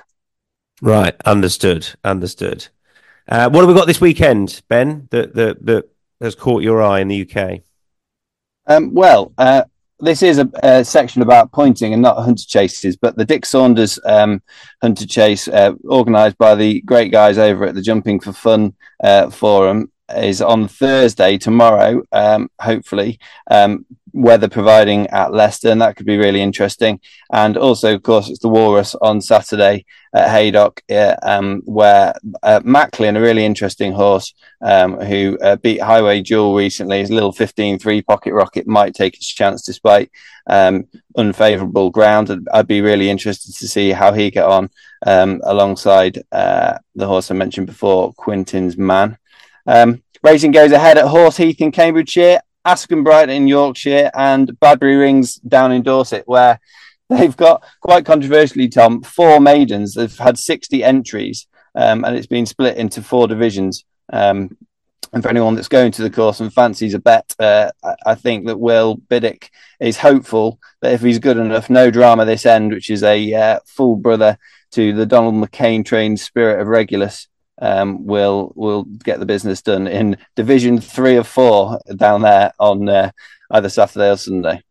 [0.82, 2.68] right, understood, understood.
[3.28, 5.06] Uh, what have we got this weekend, Ben?
[5.10, 7.60] That that that has caught your eye in the UK?
[8.66, 9.64] Um, well, uh,
[10.00, 13.98] this is a, a, section about pointing and not hunter chases, but the Dick Saunders
[14.04, 14.42] um,
[14.80, 19.28] hunter chase, uh, organised by the great guys over at the Jumping for Fun uh,
[19.28, 22.02] forum, is on Thursday tomorrow.
[22.12, 23.18] Um, hopefully,
[23.50, 27.00] um, weather providing at Leicester, and that could be really interesting.
[27.32, 29.84] And also, of course, it's the Walrus on Saturday
[30.14, 34.32] at Haydock, uh, um, where uh, Macklin, a really interesting horse
[34.62, 39.14] um, who uh, beat Highway Jewel recently, his little 15 3 pocket rocket might take
[39.14, 40.10] its chance despite
[40.46, 40.86] um,
[41.16, 42.30] unfavourable ground.
[42.30, 44.70] I'd, I'd, be really interested to see how he get on
[45.06, 49.18] um, alongside uh, the horse I mentioned before, Quintin's Man.
[49.66, 55.00] Um, racing goes ahead at Horse Heath in Cambridgeshire Askham Bright in Yorkshire and Badbury
[55.00, 56.60] Rings down in Dorset, where
[57.08, 59.94] they've got quite controversially, Tom, four maidens.
[59.94, 63.84] They've had 60 entries um, and it's been split into four divisions.
[64.12, 64.56] Um,
[65.12, 67.70] and for anyone that's going to the course and fancies a bet, uh,
[68.04, 69.50] I think that Will Biddick
[69.80, 73.60] is hopeful that if he's good enough, no drama this end, which is a uh,
[73.64, 74.36] full brother
[74.72, 77.28] to the Donald McCain trained Spirit of Regulus,
[77.60, 82.88] um, will will get the business done in Division Three of four down there on
[82.88, 83.10] uh,
[83.50, 84.62] either Saturday or Sunday.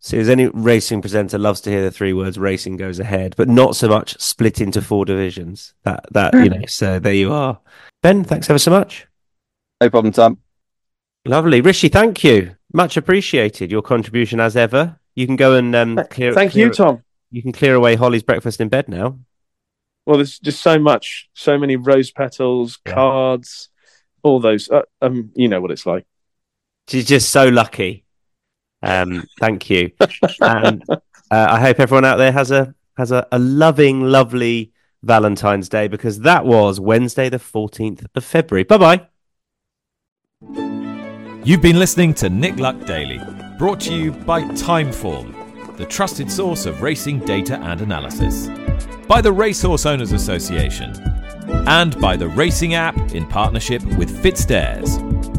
[0.00, 3.48] So, as any racing presenter loves to hear the three words "racing goes ahead," but
[3.48, 5.74] not so much split into four divisions.
[5.84, 6.60] That that you know.
[6.66, 7.58] So there you are,
[8.02, 8.24] Ben.
[8.24, 9.06] Thanks ever so much.
[9.80, 10.38] No problem, Tom.
[11.24, 11.88] Lovely, Rishi.
[11.88, 13.70] Thank you, much appreciated.
[13.70, 15.00] Your contribution as ever.
[15.14, 16.34] You can go and um, clear.
[16.34, 17.02] Thank clear, you, Tom.
[17.30, 19.18] You can clear away Holly's breakfast in bed now.
[20.06, 22.94] Well, there's just so much, so many rose petals, yeah.
[22.94, 23.70] cards,
[24.22, 24.68] all those.
[24.68, 26.06] Uh, um, you know what it's like.
[26.88, 28.04] She's just so lucky.
[28.82, 29.92] Um, thank you,
[30.40, 30.96] and uh,
[31.30, 36.20] I hope everyone out there has a has a, a loving, lovely Valentine's Day because
[36.20, 38.64] that was Wednesday, the fourteenth of February.
[38.64, 39.06] Bye bye.
[41.44, 43.20] You've been listening to Nick Luck Daily,
[43.58, 48.48] brought to you by Timeform, the trusted source of racing data and analysis
[49.06, 50.92] by the Racehorse Owners Association,
[51.66, 55.33] and by the Racing app in partnership with FitzDares.